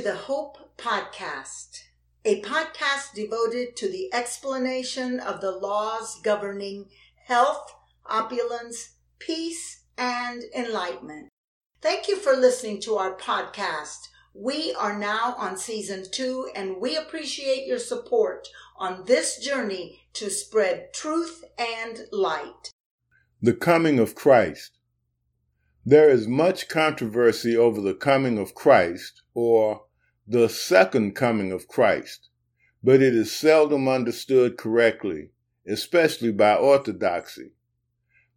[0.00, 1.82] the Hope Podcast,
[2.24, 6.86] a podcast devoted to the explanation of the laws governing
[7.26, 7.74] health,
[8.06, 11.28] opulence, peace, and enlightenment.
[11.80, 14.08] Thank you for listening to our podcast.
[14.34, 18.48] We are now on season two, and we appreciate your support
[18.78, 22.70] on this journey to spread truth and light.
[23.42, 24.78] The coming of Christ.
[25.84, 29.86] There is much controversy over the coming of Christ, or
[30.28, 32.28] the second coming of Christ,
[32.84, 35.30] but it is seldom understood correctly,
[35.66, 37.54] especially by orthodoxy.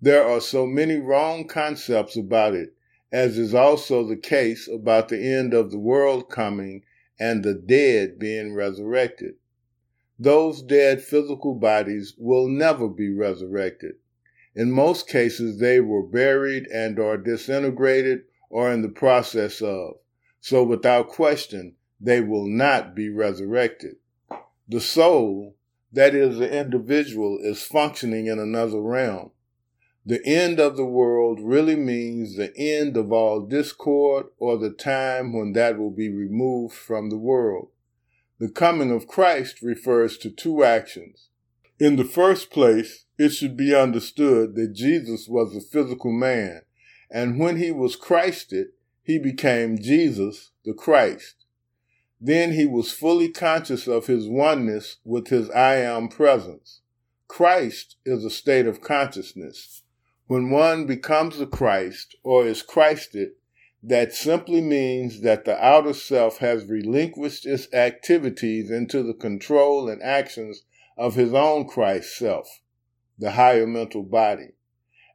[0.00, 2.74] There are so many wrong concepts about it,
[3.12, 6.82] as is also the case about the end of the world coming
[7.20, 9.34] and the dead being resurrected.
[10.18, 13.96] Those dead physical bodies will never be resurrected.
[14.54, 19.94] In most cases, they were buried and are disintegrated or in the process of.
[20.40, 23.96] So without question, they will not be resurrected.
[24.68, 25.56] The soul,
[25.92, 29.30] that is the individual, is functioning in another realm.
[30.06, 35.32] The end of the world really means the end of all discord or the time
[35.32, 37.68] when that will be removed from the world.
[38.38, 41.30] The coming of Christ refers to two actions.
[41.80, 46.62] In the first place, it should be understood that Jesus was a physical man,
[47.10, 48.68] and when he was Christed,
[49.02, 51.44] he became Jesus, the Christ.
[52.20, 56.80] Then he was fully conscious of his oneness with his I am presence.
[57.26, 59.82] Christ is a state of consciousness.
[60.26, 63.30] When one becomes the Christ or is Christed,
[63.82, 70.00] that simply means that the outer self has relinquished its activities into the control and
[70.02, 70.62] actions
[70.96, 72.60] of his own Christ self,
[73.18, 74.54] the higher mental body.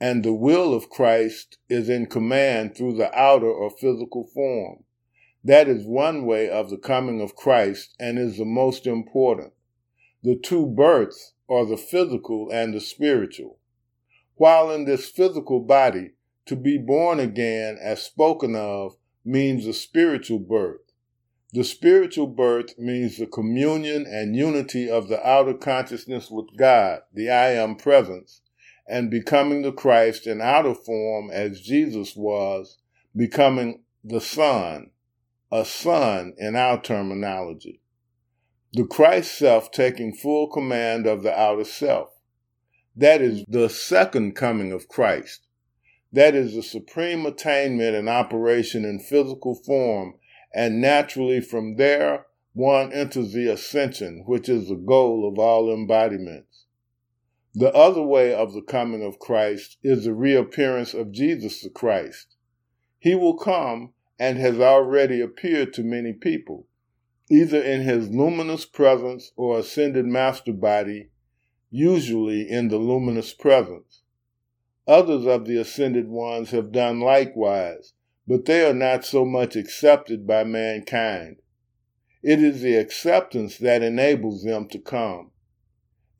[0.00, 4.84] And the will of Christ is in command through the outer or physical form.
[5.44, 9.52] That is one way of the coming of Christ and is the most important.
[10.22, 13.58] The two births are the physical and the spiritual.
[14.36, 16.12] While in this physical body,
[16.46, 20.89] to be born again, as spoken of, means a spiritual birth.
[21.52, 27.28] The spiritual birth means the communion and unity of the outer consciousness with God, the
[27.28, 28.40] I am presence,
[28.86, 32.78] and becoming the Christ in outer form as Jesus was,
[33.16, 34.90] becoming the Son,
[35.50, 37.80] a son in our terminology.
[38.72, 42.10] The Christ self taking full command of the outer self.
[42.94, 45.48] That is the second coming of Christ.
[46.12, 50.14] That is the supreme attainment and operation in physical form
[50.52, 56.66] and naturally from there one enters the ascension, which is the goal of all embodiments.
[57.54, 62.36] The other way of the coming of Christ is the reappearance of Jesus the Christ.
[62.98, 66.66] He will come and has already appeared to many people,
[67.30, 71.10] either in his luminous presence or ascended master body,
[71.70, 74.02] usually in the luminous presence.
[74.86, 77.94] Others of the ascended ones have done likewise,
[78.30, 81.34] but they are not so much accepted by mankind.
[82.22, 85.32] It is the acceptance that enables them to come.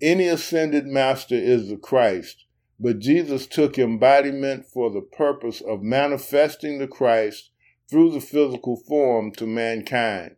[0.02, 2.46] Any ascended master is the Christ,
[2.80, 7.52] but Jesus took embodiment for the purpose of manifesting the Christ
[7.88, 10.34] through the physical form to mankind.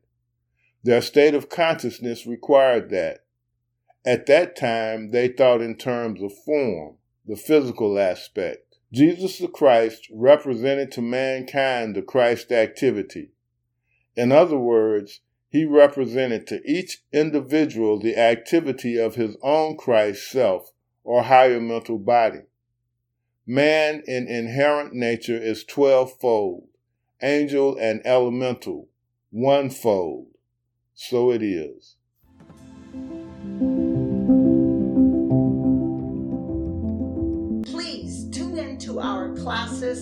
[0.85, 3.21] Their state of consciousness required that.
[4.05, 8.72] At that time, they thought in terms of form, the physical aspect.
[8.93, 13.31] Jesus the Christ represented to mankind the Christ activity.
[14.15, 20.73] In other words, he represented to each individual the activity of his own Christ self
[21.05, 22.43] or higher mental body.
[23.47, 26.69] Man in inherent nature is twelvefold,
[27.23, 28.89] angel and elemental,
[29.33, 30.27] onefold.
[30.95, 31.97] So it is.